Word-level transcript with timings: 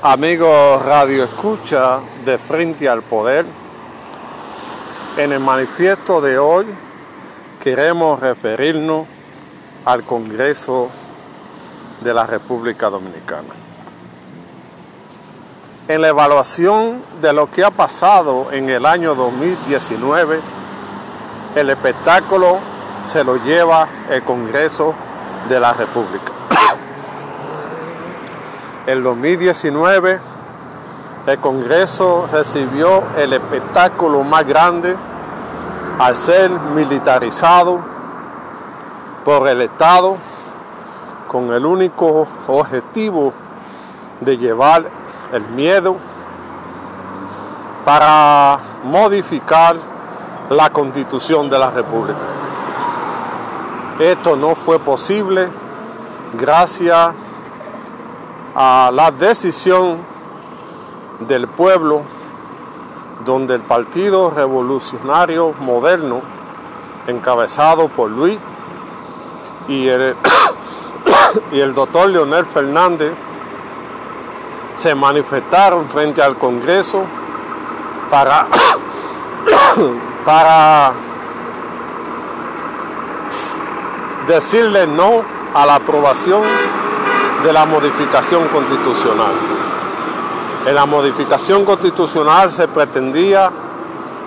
Amigos 0.00 0.80
Radio 0.84 1.24
Escucha 1.24 1.98
de 2.24 2.38
Frente 2.38 2.88
al 2.88 3.02
Poder, 3.02 3.44
en 5.16 5.32
el 5.32 5.40
manifiesto 5.40 6.20
de 6.20 6.38
hoy 6.38 6.66
queremos 7.60 8.20
referirnos 8.20 9.08
al 9.84 10.04
Congreso 10.04 10.88
de 12.00 12.14
la 12.14 12.26
República 12.26 12.90
Dominicana. 12.90 13.48
En 15.88 16.00
la 16.00 16.08
evaluación 16.08 17.02
de 17.20 17.32
lo 17.32 17.50
que 17.50 17.64
ha 17.64 17.72
pasado 17.72 18.52
en 18.52 18.70
el 18.70 18.86
año 18.86 19.16
2019, 19.16 20.40
el 21.56 21.70
espectáculo 21.70 22.60
se 23.04 23.24
lo 23.24 23.34
lleva 23.38 23.88
el 24.10 24.22
Congreso 24.22 24.94
de 25.48 25.58
la 25.58 25.72
República. 25.72 26.37
El 28.88 29.02
2019 29.02 30.18
el 31.26 31.38
Congreso 31.40 32.26
recibió 32.32 33.02
el 33.18 33.34
espectáculo 33.34 34.24
más 34.24 34.46
grande 34.46 34.96
al 35.98 36.16
ser 36.16 36.50
militarizado 36.74 37.80
por 39.26 39.46
el 39.46 39.60
Estado 39.60 40.16
con 41.30 41.52
el 41.52 41.66
único 41.66 42.26
objetivo 42.46 43.34
de 44.20 44.38
llevar 44.38 44.88
el 45.34 45.46
miedo 45.48 45.94
para 47.84 48.58
modificar 48.84 49.76
la 50.48 50.70
constitución 50.70 51.50
de 51.50 51.58
la 51.58 51.70
República. 51.70 52.24
Esto 53.98 54.34
no 54.34 54.54
fue 54.54 54.78
posible 54.78 55.46
gracias 56.38 56.96
a 56.96 57.27
la 58.58 59.12
decisión 59.16 59.98
del 61.20 61.46
pueblo 61.46 62.02
donde 63.24 63.54
el 63.54 63.60
Partido 63.60 64.30
Revolucionario 64.30 65.54
Moderno, 65.60 66.20
encabezado 67.06 67.88
por 67.88 68.10
Luis 68.10 68.36
y 69.68 69.86
el, 69.86 70.16
y 71.52 71.60
el 71.60 71.72
doctor 71.72 72.08
Leonel 72.08 72.44
Fernández, 72.46 73.12
se 74.76 74.94
manifestaron 74.94 75.88
frente 75.88 76.20
al 76.20 76.36
Congreso 76.36 77.04
para, 78.10 78.46
para 80.24 80.92
decirle 84.26 84.86
no 84.88 85.22
a 85.54 85.64
la 85.64 85.76
aprobación 85.76 86.42
de 87.44 87.52
la 87.52 87.64
modificación 87.64 88.46
constitucional. 88.48 89.32
En 90.66 90.74
la 90.74 90.86
modificación 90.86 91.64
constitucional 91.64 92.50
se 92.50 92.68
pretendía 92.68 93.50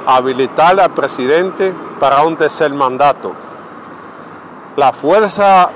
habilitar 0.05 0.79
al 0.79 0.91
presidente 0.91 1.73
para 1.99 2.23
un 2.23 2.35
tercer 2.35 2.73
mandato. 2.73 3.35
La 4.77 4.93
fuerza 4.93 5.69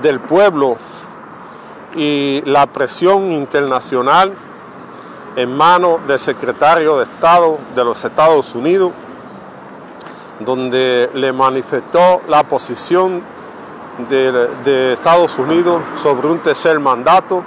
del 0.00 0.20
pueblo 0.20 0.76
y 1.96 2.42
la 2.44 2.66
presión 2.66 3.32
internacional 3.32 4.32
en 5.36 5.56
manos 5.56 6.06
del 6.06 6.18
secretario 6.18 6.98
de 6.98 7.04
Estado 7.04 7.58
de 7.74 7.84
los 7.84 8.04
Estados 8.04 8.54
Unidos, 8.54 8.92
donde 10.40 11.10
le 11.14 11.32
manifestó 11.32 12.20
la 12.28 12.44
posición 12.44 13.22
de, 13.98 14.92
Estados 14.92 15.38
Unidos 15.38 15.82
sobre 16.00 16.28
un 16.28 16.38
tercer 16.38 16.78
mandato, 16.78 17.42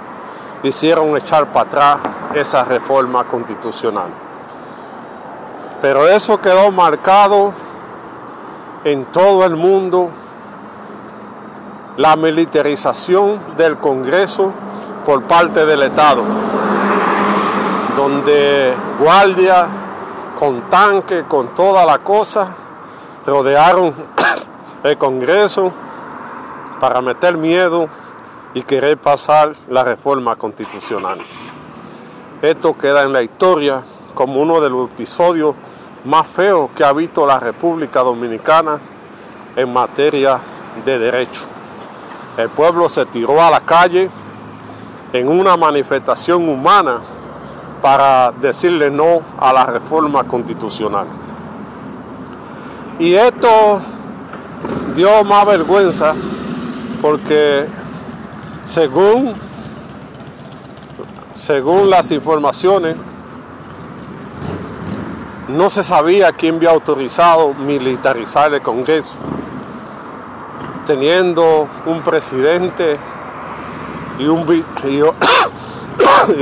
hicieron 0.62 1.16
echar 1.16 1.50
para 1.52 1.66
atrás 1.66 1.98
esa 2.34 2.64
reforma 2.64 3.24
constitucional. 3.24 4.08
Pero 5.80 6.06
eso 6.06 6.40
quedó 6.40 6.70
marcado 6.70 7.52
en 8.84 9.06
todo 9.06 9.44
el 9.44 9.56
mundo, 9.56 10.10
la 11.96 12.16
militarización 12.16 13.40
del 13.56 13.76
Congreso 13.78 14.52
por 15.04 15.22
parte 15.22 15.66
del 15.66 15.82
Estado, 15.82 16.22
donde 17.96 18.74
guardias 19.00 19.66
con 20.38 20.62
tanque, 20.62 21.24
con 21.24 21.48
toda 21.48 21.84
la 21.84 21.98
cosa, 21.98 22.48
rodearon 23.26 23.92
el 24.84 24.98
Congreso 24.98 25.72
para 26.82 27.00
meter 27.00 27.38
miedo 27.38 27.88
y 28.54 28.62
querer 28.62 28.98
pasar 28.98 29.54
la 29.68 29.84
reforma 29.84 30.34
constitucional. 30.34 31.16
Esto 32.42 32.76
queda 32.76 33.04
en 33.04 33.12
la 33.12 33.22
historia 33.22 33.84
como 34.14 34.42
uno 34.42 34.60
de 34.60 34.68
los 34.68 34.90
episodios 34.90 35.54
más 36.04 36.26
feos 36.26 36.70
que 36.74 36.82
ha 36.82 36.92
visto 36.92 37.24
la 37.24 37.38
República 37.38 38.00
Dominicana 38.00 38.80
en 39.54 39.72
materia 39.72 40.40
de 40.84 40.98
derecho. 40.98 41.42
El 42.36 42.48
pueblo 42.48 42.88
se 42.88 43.06
tiró 43.06 43.40
a 43.40 43.48
la 43.48 43.60
calle 43.60 44.10
en 45.12 45.28
una 45.28 45.56
manifestación 45.56 46.48
humana 46.48 46.98
para 47.80 48.32
decirle 48.32 48.90
no 48.90 49.20
a 49.38 49.52
la 49.52 49.66
reforma 49.66 50.24
constitucional. 50.24 51.06
Y 52.98 53.14
esto 53.14 53.80
dio 54.96 55.22
más 55.22 55.46
vergüenza 55.46 56.16
porque 57.02 57.66
según, 58.64 59.34
según 61.34 61.90
las 61.90 62.12
informaciones, 62.12 62.96
no 65.48 65.68
se 65.68 65.82
sabía 65.82 66.32
quién 66.32 66.56
había 66.56 66.70
autorizado 66.70 67.52
militarizar 67.54 68.54
el 68.54 68.62
Congreso, 68.62 69.16
teniendo 70.86 71.68
un 71.86 72.00
presidente 72.02 72.96
y, 74.20 74.22
y, 74.88 75.02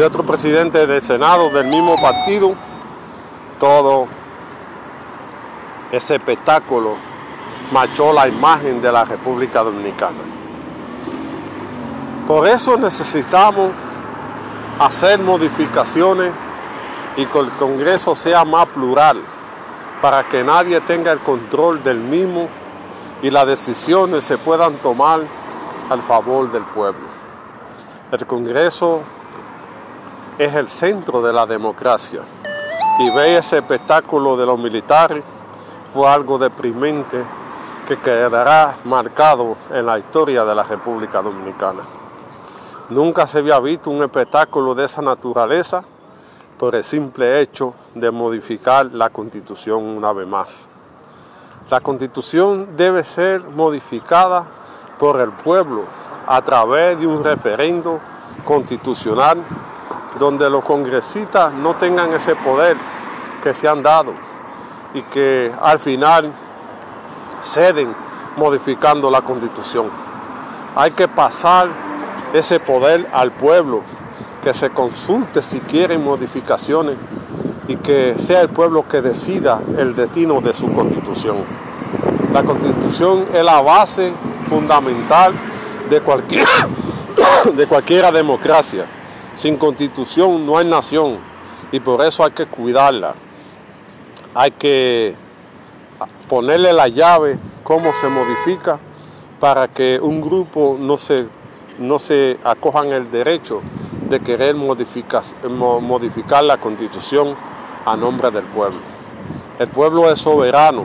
otro 0.03 0.23
presidente 0.25 0.87
del 0.87 1.01
Senado 1.01 1.49
del 1.49 1.67
mismo 1.69 1.99
partido, 2.03 2.55
todo 3.59 4.07
ese 5.91 6.17
espectáculo 6.17 6.97
marchó 7.73 8.13
la 8.13 8.29
imagen 8.29 8.83
de 8.83 8.93
la 8.93 9.05
República 9.07 9.63
Dominicana. 9.63 10.40
Por 12.31 12.47
eso 12.47 12.77
necesitamos 12.77 13.73
hacer 14.79 15.19
modificaciones 15.19 16.33
y 17.17 17.27
que 17.27 17.39
el 17.41 17.51
Congreso 17.51 18.15
sea 18.15 18.45
más 18.45 18.69
plural, 18.69 19.21
para 20.01 20.23
que 20.23 20.45
nadie 20.45 20.81
tenga 20.81 21.11
el 21.11 21.19
control 21.19 21.83
del 21.83 21.99
mismo 21.99 22.47
y 23.21 23.33
las 23.33 23.49
decisiones 23.49 24.23
se 24.23 24.39
puedan 24.39 24.75
tomar 24.75 25.23
al 25.91 26.03
favor 26.03 26.53
del 26.53 26.63
pueblo. 26.63 27.01
El 28.13 28.25
Congreso 28.27 29.01
es 30.39 30.55
el 30.55 30.69
centro 30.69 31.23
de 31.23 31.33
la 31.33 31.47
democracia 31.47 32.21
y 33.01 33.11
ver 33.11 33.39
ese 33.39 33.59
espectáculo 33.59 34.37
de 34.37 34.47
los 34.47 34.57
militares 34.57 35.25
fue 35.93 36.09
algo 36.09 36.39
deprimente 36.39 37.25
que 37.89 37.99
quedará 37.99 38.77
marcado 38.85 39.57
en 39.73 39.85
la 39.85 39.99
historia 39.99 40.45
de 40.45 40.55
la 40.55 40.63
República 40.63 41.23
Dominicana. 41.23 42.00
Nunca 42.91 43.25
se 43.25 43.39
había 43.39 43.61
visto 43.61 43.89
un 43.89 44.03
espectáculo 44.03 44.75
de 44.75 44.85
esa 44.85 45.01
naturaleza 45.01 45.85
por 46.59 46.75
el 46.75 46.83
simple 46.83 47.41
hecho 47.41 47.73
de 47.95 48.11
modificar 48.11 48.87
la 48.87 49.11
constitución 49.11 49.85
una 49.85 50.13
vez 50.13 50.27
más. 50.27 50.67
La 51.71 51.81
constitución 51.81 52.77
debe 52.77 53.05
ser 53.05 53.43
modificada 53.43 54.45
por 54.99 55.21
el 55.21 55.31
pueblo 55.31 55.85
a 56.27 56.43
través 56.43 56.99
de 56.99 57.07
un 57.07 57.23
referendo 57.23 58.01
constitucional 58.45 59.41
donde 60.19 60.51
los 60.51 60.65
congresistas 60.65 61.53
no 61.53 61.75
tengan 61.75 62.13
ese 62.13 62.35
poder 62.35 62.77
que 63.41 63.55
se 63.55 63.69
han 63.69 63.85
dado 63.85 64.13
y 64.95 65.03
que 65.03 65.53
al 65.63 65.79
final 65.79 66.33
ceden 67.41 67.95
modificando 68.37 69.13
la 69.13 69.23
constitución. 69.23 69.89
Hay 70.75 70.91
que 70.91 71.07
pasar 71.07 71.69
ese 72.35 72.61
poder 72.61 73.07
al 73.13 73.33
pueblo, 73.33 73.83
que 74.43 74.55
se 74.55 74.71
consulte 74.71 75.43
si 75.43 75.61
quieren 75.61 76.05
modificaciones 76.05 76.99
y 77.69 77.77
que 77.77 78.17
sea 78.19 78.41
el 78.41 78.49
pueblo 78.49 78.89
que 78.89 79.01
decida 79.01 79.61
el 79.77 79.95
destino 79.95 80.41
de 80.41 80.55
su 80.55 80.73
constitución. 80.73 81.39
La 82.33 82.43
constitución 82.43 83.27
es 83.35 83.45
la 83.45 83.61
base 83.61 84.13
fundamental 84.49 85.33
de 85.89 86.01
cualquier, 86.01 86.47
de 87.55 87.67
cualquiera 87.67 88.11
democracia. 88.11 88.87
Sin 89.37 89.57
constitución 89.57 90.47
no 90.47 90.59
hay 90.59 90.67
nación 90.67 91.19
y 91.73 91.81
por 91.81 92.05
eso 92.05 92.25
hay 92.25 92.31
que 92.33 92.47
cuidarla. 92.47 93.15
Hay 94.35 94.53
que 94.53 95.15
ponerle 96.29 96.73
la 96.73 96.89
llave, 96.89 97.39
cómo 97.63 97.93
se 98.01 98.09
modifica, 98.09 98.79
para 99.41 99.69
que 99.69 99.99
un 100.01 100.21
grupo 100.21 100.77
no 100.79 100.97
se, 100.97 101.27
no 101.81 101.99
se 101.99 102.39
acojan 102.45 102.93
el 102.93 103.11
derecho 103.11 103.63
de 104.09 104.21
querer 104.21 104.55
modificar, 104.55 105.25
la 106.45 106.59
constitución 106.59 107.35
a 107.87 107.97
nombre 107.97 108.31
del 108.31 108.45
pueblo. 108.45 108.79
El 109.59 109.69
pueblo 109.69 110.11
es 110.11 110.21
soberano 110.21 110.85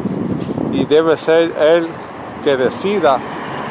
y 0.71 0.85
debe 0.85 1.17
ser 1.17 1.53
él 1.59 1.87
que 2.43 2.55
decida 2.55 3.17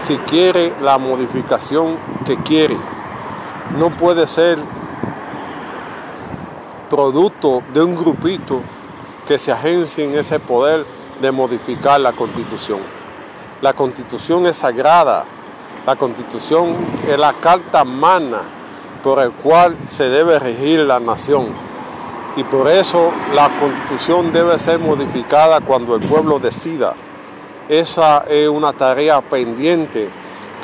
si 0.03 0.17
quiere 0.19 0.75
la 0.83 0.99
modificación 0.99 1.97
que 2.27 2.37
quiere. 2.37 2.77
No 3.79 3.89
puede 3.89 4.27
ser 4.27 4.59
producto 6.91 7.63
de 7.73 7.83
un 7.83 7.95
grupito 7.97 8.61
que 9.27 9.39
se 9.39 9.51
agencie 9.51 10.05
en 10.05 10.15
ese 10.19 10.41
poder 10.41 10.85
de 11.23 11.33
modificar 11.33 12.01
la 12.01 12.13
constitución. 12.13 12.81
La 13.63 13.73
constitución 13.73 14.47
es 14.47 14.59
sagrada, 14.59 15.25
la 15.87 15.97
constitución 15.97 16.75
es 17.07 17.19
la 17.19 17.33
carta 17.35 17.85
magna 17.85 18.41
por 19.03 19.19
el 19.21 19.33
cual 19.33 19.77
se 19.89 20.09
debe 20.09 20.39
regir 20.39 20.81
la 20.81 20.99
nación. 20.99 21.47
Y 22.37 22.43
por 22.45 22.69
eso 22.69 23.13
la 23.35 23.49
constitución 23.61 24.33
debe 24.33 24.59
ser 24.59 24.79
modificada 24.79 25.61
cuando 25.61 25.95
el 25.95 26.01
pueblo 26.01 26.39
decida. 26.39 26.95
Esa 27.69 28.25
es 28.29 28.49
una 28.49 28.73
tarea 28.73 29.21
pendiente 29.21 30.09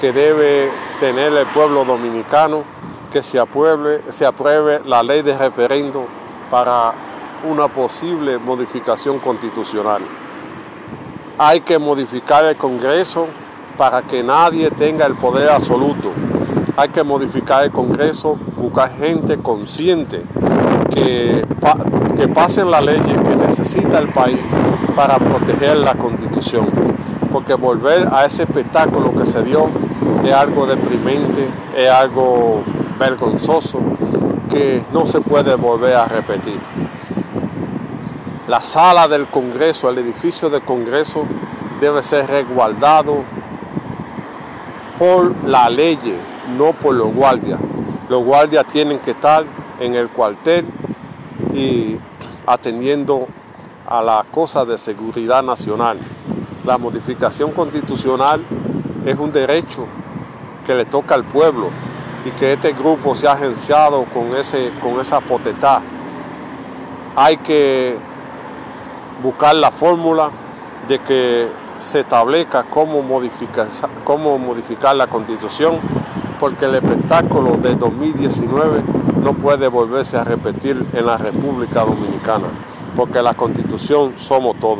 que 0.01 0.13
debe 0.13 0.71
tener 0.99 1.33
el 1.35 1.47
pueblo 1.47 1.85
dominicano, 1.85 2.65
que 3.13 3.23
se 3.23 3.39
apruebe, 3.39 4.03
se 4.11 4.25
apruebe 4.25 4.81
la 4.87 5.03
ley 5.03 5.23
de 5.23 5.37
referendo 5.37 6.07
para 6.51 6.93
una 7.49 7.69
posible 7.69 8.39
modificación 8.39 9.19
constitucional. 9.19 10.03
Hay 11.39 11.61
que 11.61 11.79
modificar 11.79 12.45
el 12.47 12.57
Congreso 12.57 13.27
para 13.77 14.03
que 14.03 14.23
nadie 14.23 14.71
tenga 14.71 15.07
el 15.07 15.15
poder 15.15 15.51
absoluto. 15.51 16.13
Hay 16.77 16.89
que 16.89 17.03
modificar 17.03 17.65
el 17.65 17.71
Congreso, 17.71 18.39
buscar 18.57 18.93
gente 18.97 19.39
consciente 19.39 20.23
que, 20.91 21.45
que 22.17 22.29
pasen 22.29 22.71
las 22.71 22.85
leyes 22.85 23.17
que 23.29 23.37
necesita 23.37 23.99
el 23.99 24.09
país 24.09 24.39
para 24.95 25.19
proteger 25.19 25.77
la 25.79 25.95
Constitución. 25.95 26.67
Porque 27.33 27.55
volver 27.55 28.09
a 28.13 28.25
ese 28.25 28.43
espectáculo 28.43 29.13
que 29.13 29.25
se 29.25 29.43
dio 29.43 29.69
es 30.25 30.33
algo 30.33 30.67
deprimente, 30.67 31.47
es 31.77 31.89
algo 31.89 32.63
vergonzoso 32.99 33.79
que 34.51 34.83
no 34.93 35.07
se 35.07 35.21
puede 35.21 35.55
volver 35.55 35.95
a 35.95 36.07
repetir. 36.07 36.59
La 38.49 38.63
sala 38.63 39.07
del 39.07 39.27
Congreso, 39.27 39.89
el 39.91 39.99
edificio 39.99 40.51
del 40.51 40.63
Congreso 40.63 41.25
debe 41.81 42.03
ser 42.03 42.27
resguardado 42.27 43.23
por 45.01 45.35
la 45.47 45.71
ley, 45.71 45.99
no 46.59 46.75
por 46.75 46.95
los 46.95 47.15
guardias. 47.15 47.59
Los 48.11 48.23
guardias 48.23 48.67
tienen 48.67 48.99
que 48.99 49.13
estar 49.13 49.45
en 49.81 49.95
el 49.95 50.11
cuartel 50.11 50.67
y 51.55 51.97
atendiendo 52.47 53.27
a 53.87 54.03
las 54.03 54.27
cosas 54.27 54.69
de 54.69 54.77
seguridad 54.77 55.43
nacional. 55.43 55.97
La 56.67 56.77
modificación 56.77 57.51
constitucional 57.53 58.43
es 59.07 59.19
un 59.19 59.33
derecho 59.33 59.87
que 60.67 60.75
le 60.75 60.85
toca 60.85 61.15
al 61.15 61.25
pueblo 61.25 61.71
y 62.27 62.31
que 62.33 62.53
este 62.53 62.75
grupo 62.75 63.15
se 63.15 63.27
ha 63.27 63.33
agenciado 63.33 64.05
con, 64.13 64.37
ese, 64.37 64.71
con 64.83 65.01
esa 65.01 65.21
potestad. 65.21 65.81
Hay 67.17 67.39
que 67.39 67.97
buscar 69.23 69.55
la 69.55 69.71
fórmula 69.71 70.29
de 70.89 70.99
que 70.99 71.49
se 71.81 72.01
establezca 72.01 72.65
cómo 72.65 73.03
modificar, 73.03 73.67
cómo 74.05 74.39
modificar 74.39 74.95
la 74.95 75.07
constitución, 75.07 75.77
porque 76.39 76.67
el 76.67 76.75
espectáculo 76.77 77.57
de 77.57 77.75
2019 77.75 78.83
no 79.23 79.33
puede 79.33 79.67
volverse 79.67 80.17
a 80.19 80.25
repetir 80.25 80.85
en 80.93 81.07
la 81.07 81.17
República 81.17 81.81
Dominicana, 81.81 82.47
porque 82.95 83.23
la 83.23 83.35
constitución 83.35 84.13
somos 84.17 84.57
todos. 84.61 84.79